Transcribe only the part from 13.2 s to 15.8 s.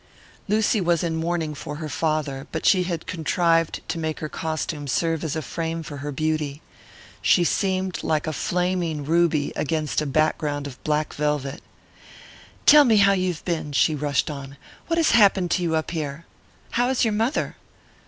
have been," she rushed on. "And what has happened to you